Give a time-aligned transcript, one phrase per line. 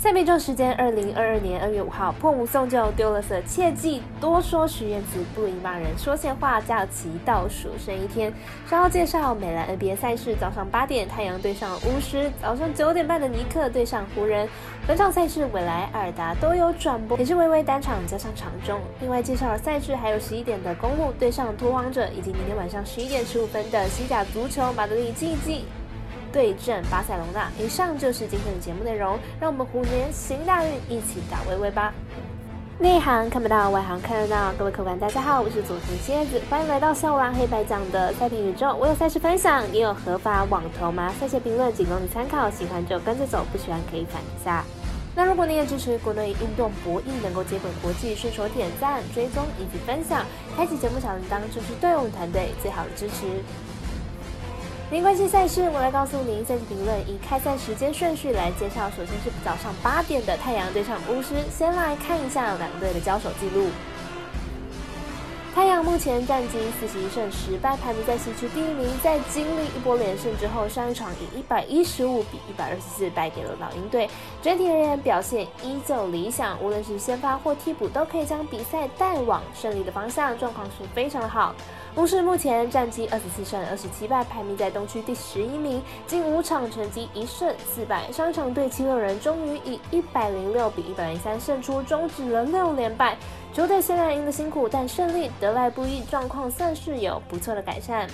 [0.00, 6.58] 赛比中时间二零二二年二月五号，破五送九丢了色，切记多说许愿词，不宜骂人，说闲话。
[6.58, 8.32] 假期倒数剩一天，
[8.66, 10.34] 稍后介绍美兰 NBA 赛事。
[10.40, 14.48] 早上八点，太阳对上巫师；早上九点半的尼克对上湖人。
[14.86, 18.80] 本场赛事，未来、尔达都有转播，也是微微单场加上场中。
[19.02, 25.66] 另外介绍了赛事，还有十一点的公路对上拓荒者，以及明天晚上十一点十五分的西甲足球马德里竞技。
[26.32, 27.50] 对阵巴塞隆纳。
[27.58, 31.92] 以上就是今天的节目内容，让我们虎年行大运，一起打微微吧。
[32.78, 34.52] 内行看不到，外行看得到。
[34.58, 38.74] 各位客官，大家好，我是佐藤蝎子，欢迎来到笑王黑白讲的赛评宇宙。
[38.74, 41.12] 我有赛事分享，你有合法网投吗？
[41.20, 44.64] 赛前评论仅供你参考，喜欢就跟着走，不喜欢可以反一下。
[45.14, 50.24] 那如果你也支持国内运动博弈能够接轨国际，顺手点赞、追踪以及分享，
[50.56, 53.26] 开启节目小铃铛，就是对我们团队最好的支持。
[54.90, 58.90] 没关系，赛事我来告诉您赛事评论，以开赛时间顺序来介绍。
[58.90, 63.68] 首先是早上八点的太阳对上巫师，先来看一下两队的交手记录。
[65.54, 68.88] 太阳目前战绩四十一胜十败，排名在西区第一名。
[69.02, 74.08] 在经历一波连胜之后，上一场以一百一十五比一百二十四败给了老鹰队。
[74.42, 81.54] 整体而言表现依旧理想，无论是先发或替补，都可以将比赛带往胜利的方向，状况是非常的好。
[81.96, 85.82] 巫师目前战绩二十四胜二十七败，排名在东区第十一名。
[86.06, 93.18] 近五场成绩一胜四败，上场对七六人终于以一百零六比一百零三胜出，终止了六连败。
[93.52, 98.08] 球队虽然赢得辛苦，但胜利得来不易，状况算是有不错的改善。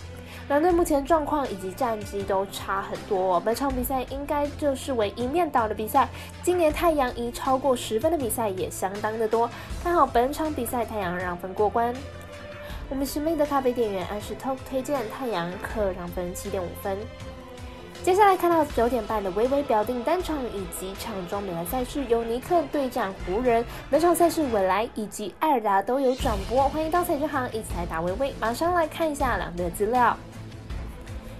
[0.48, 6.08] 两队目前状况以及战绩都差很多，本场比赛应该就是为一面倒的比赛。
[6.42, 9.50] 今年太阳赢超过十分的比赛也相当的多，
[9.84, 11.94] 看好本场比赛太阳让分过关。
[12.88, 16.96] 我们神秘的咖啡店员暗示 Talk 推荐太阳客让分七点五分。
[18.04, 23.64] 接下来看到九点半的微微表定单场以及场中美兰赛事，尤尼克对战湖人。
[23.90, 28.32] 本场赛事未来以及艾尔达都有转播，欢迎到彩券行一起来打微微。
[28.40, 30.16] 马上来看一下两队的资料。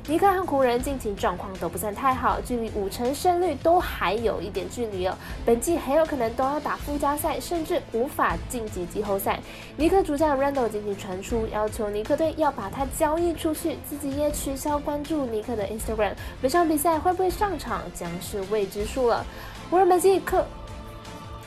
[0.09, 5.13] 尼克和湖人近期状况都不算太好，距离五成胜率都还有一点距离哦。
[5.45, 9.41] 本季很有可能都要打附加赛，甚至无法晋级季后赛。
[9.77, 16.13] 尼克主将 Randall 近期传出要求尼克队要把他交易出去，自己也取消关注尼克的 Instagram。
[16.41, 19.27] 本场比赛会不会上场，将是未知数了。
[19.69, 20.47] 湖人本季克。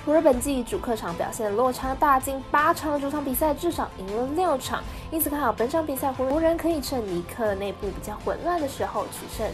[0.09, 9.47] 湖人本季主客场表现落差大，近八场主场比赛至少赢了六场，因此看好本场比赛湖人可以趁尼克内部比较混乱的时候取胜。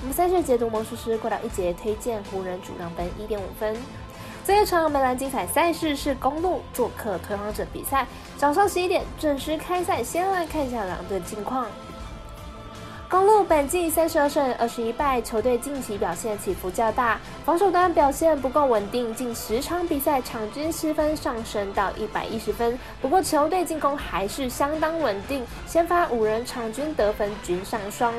[0.00, 3.76] 我们赛事解读魔术师过到一节推荐湖人主让分一点五分。
[4.44, 10.04] 这一场梅兰精彩赛事是公路做客推荒者比赛，早上十一点准时开赛。
[10.04, 11.66] 先来看一下两队近况。
[13.08, 22.76] 公路本季三十二胜二十一败，球队近期表现起伏较大，防守端表现不够稳定，近十场比赛场均失分上升到一百一十分。
[23.00, 28.12] 不过球队进攻还是相当稳定，先发五人场均得分均上双。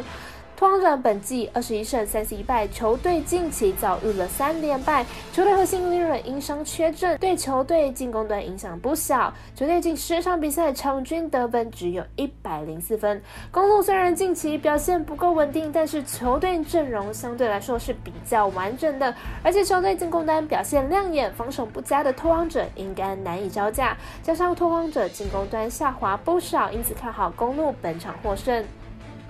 [0.57, 9.31] 拓荒者本季二十一胜三十一败，球队近期遭遇了三连败，球队核心利润因伤缺阵，对球队进攻端影响不小。
[9.53, 13.22] 球队近十场比赛场均得分只有一百零四分。
[13.51, 19.13] 公路虽然近期表现不够稳定，但是球队阵容相对来说是比较完整的，
[19.44, 23.96] 而且球队进攻端表现亮眼，防守不佳的拓荒者应该难以招架。
[24.23, 28.66] 加上拓荒者进攻端下滑不少，因此看好公路本场获胜。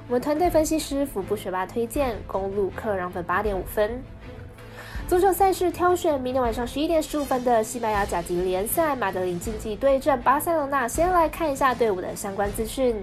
[0.07, 4.01] 我们团队分析师福布学霸推荐公路客让分八点五分。
[5.05, 10.87] 足球赛事挑选明天晚上十一点十五分的西班牙甲级联赛，马德里竞技对阵巴塞罗那。
[10.87, 12.95] 先来看一下队伍的相关资讯。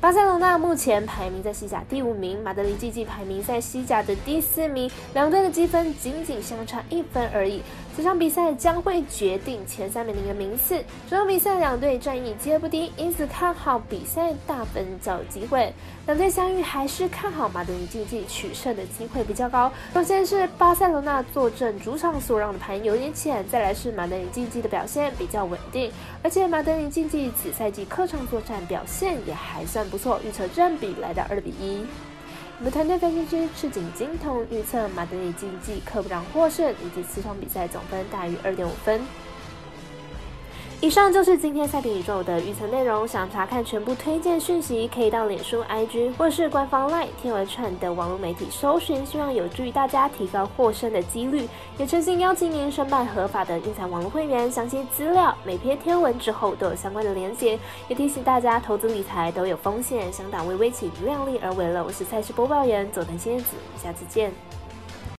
[0.00, 7.62] 巴塞罗那目前排名在西甲第五名，马德里竞技排名在西甲的第四名，两队的积分仅仅相差一分而已。
[7.96, 10.84] 这场比赛将会决定前三名的一个名次。
[11.08, 15.72] 这场比赛两队战役皆不低，因此看好比赛大分较机会。
[16.04, 19.72] 两队相遇还是看好马德里竞技取胜的机会比较高。
[19.94, 25.90] 首先是巴塞罗那坐镇主场所让的盘有点浅，再来是马德里竞技的表现比较稳定，
[26.22, 31.86] 而且马德里竞技此赛季客场作战表现也还算不错，预测占比来到二比一。
[32.58, 38.98] 我们团队分析师赤井金童预测马德里竞技客不让获胜，以及此场比赛总分大于二点五分。
[40.82, 43.08] 以上就是今天赛评宇宙的预测内容。
[43.08, 51.48] 想查看全部推荐讯息，可以到脸书、IG 或是官方 LINE、天文串等网络媒体搜寻，希望有助于大家提高获胜的几率。
[51.78, 57.58] 也诚心邀请您申办合法的运彩网络会员，详细资料每篇天文之后都有相关的连结。
[57.88, 61.82] 也提醒大家，投资理财都有风险，想打微微请量力而为了。
[61.82, 64.30] 我是赛事播报员佐藤仙子，下次见。